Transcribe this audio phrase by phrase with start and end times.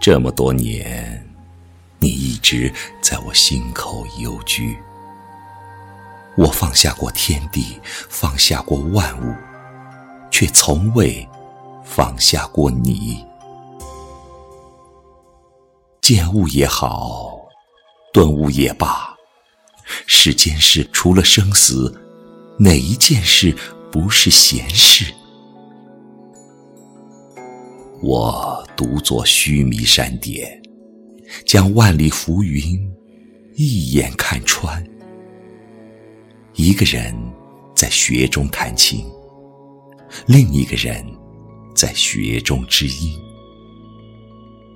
[0.00, 1.22] 这么多年，
[1.98, 2.72] 你一直
[3.02, 4.74] 在我心口幽居。
[6.38, 7.78] 我放下过天地，
[8.08, 9.34] 放下过万物，
[10.30, 11.28] 却从未
[11.84, 13.22] 放下过你。
[16.00, 17.38] 见物也好，
[18.10, 19.14] 顿悟也罢，
[20.06, 21.94] 世间事除了生死，
[22.58, 23.54] 哪一件事
[23.92, 25.14] 不是闲事？
[28.02, 30.60] 我独坐须弥山巅，
[31.44, 32.80] 将万里浮云
[33.54, 34.82] 一眼看穿。
[36.54, 37.14] 一个人
[37.74, 39.04] 在雪中弹琴，
[40.26, 41.04] 另一个人
[41.74, 43.18] 在雪中知音。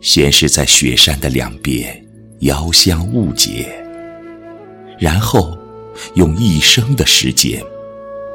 [0.00, 2.00] 先是在雪山的两边
[2.42, 3.84] 遥相误解，
[4.96, 5.58] 然后
[6.14, 7.60] 用一生的时间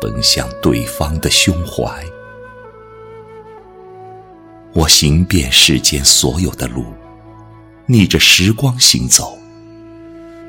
[0.00, 2.00] 奔向对方的胸怀。
[4.78, 6.84] 我行遍世间所有的路，
[7.86, 9.36] 逆着时光行走，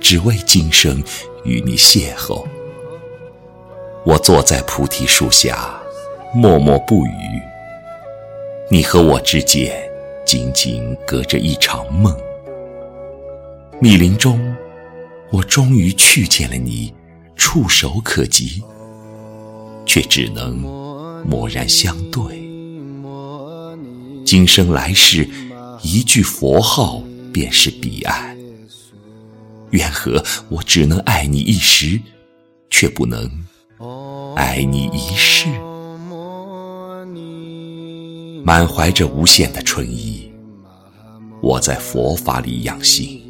[0.00, 1.00] 只为今生
[1.44, 2.44] 与你邂逅。
[4.04, 5.72] 我坐在菩提树下，
[6.34, 7.40] 默默不语。
[8.68, 9.80] 你和我之间，
[10.26, 12.12] 仅仅隔着一场梦。
[13.80, 14.40] 密林中，
[15.30, 16.92] 我终于去见了你，
[17.36, 18.60] 触手可及，
[19.86, 20.56] 却只能
[21.24, 22.44] 默然相对。
[24.26, 25.28] 今生来世，
[25.82, 27.00] 一句佛号
[27.32, 28.36] 便是彼岸。
[29.70, 32.00] 缘何我只能爱你一时，
[32.68, 33.30] 却不能
[34.34, 35.46] 爱你一世？
[38.44, 40.28] 满怀着无限的春意，
[41.40, 43.22] 我在佛法里养心。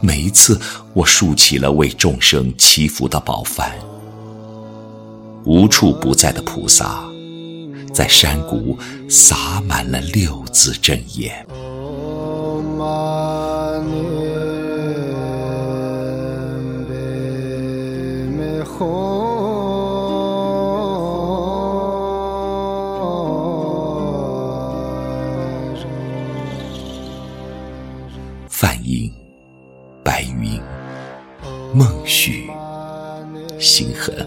[0.00, 0.60] 每一次，
[0.94, 3.70] 我竖起了为众生祈福的宝幡，
[5.44, 7.08] 无处不在的菩萨。
[7.92, 11.46] 在山谷洒满了六字真言。
[28.48, 29.12] 梵音、
[30.04, 30.60] 白云、
[31.74, 32.48] 梦许、
[33.58, 34.26] 心痕，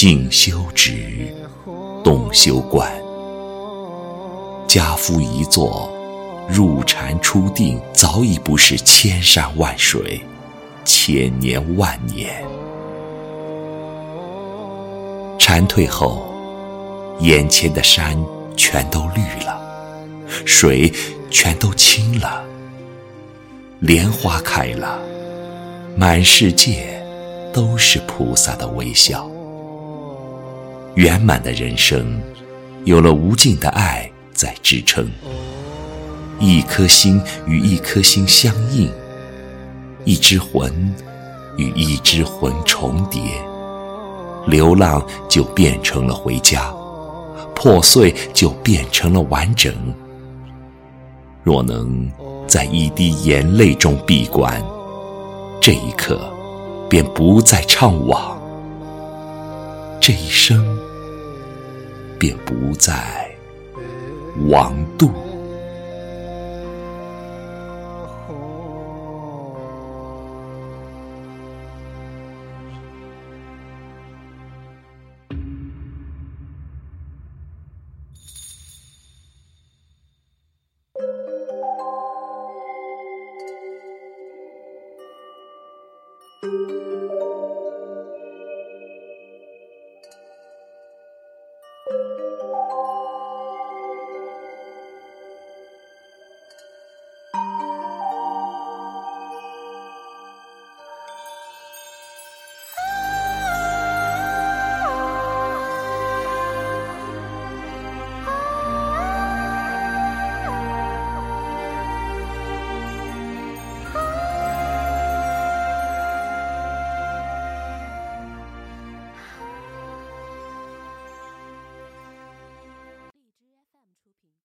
[0.00, 1.30] 静修止。
[2.02, 2.90] 动修观，
[4.66, 5.92] 家夫一坐，
[6.48, 10.22] 入禅初定，早已不是千山万水，
[10.86, 12.42] 千年万年。
[15.38, 16.22] 禅退后，
[17.18, 18.16] 眼前的山
[18.56, 19.60] 全都绿了，
[20.46, 20.90] 水
[21.30, 22.42] 全都清了，
[23.80, 24.98] 莲花开了，
[25.94, 27.04] 满世界
[27.52, 29.30] 都是菩萨的微笑。
[30.94, 32.20] 圆满的人生，
[32.84, 35.08] 有了无尽的爱在支撑。
[36.38, 38.90] 一颗心与一颗心相应，
[40.04, 40.94] 一只魂
[41.56, 43.20] 与一只魂重叠，
[44.46, 46.72] 流浪就变成了回家，
[47.54, 49.72] 破碎就变成了完整。
[51.44, 52.10] 若能
[52.48, 54.62] 在一滴眼泪中闭关，
[55.60, 56.18] 这一刻
[56.88, 58.39] 便不再怅惘。
[60.00, 60.64] 这一生
[62.18, 63.30] 便不再
[64.48, 65.30] 王度。